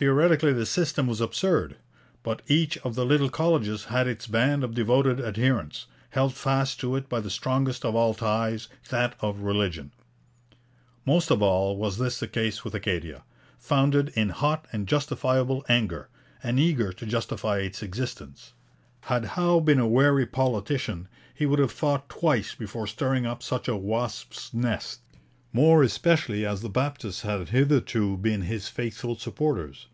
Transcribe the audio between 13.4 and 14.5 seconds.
founded in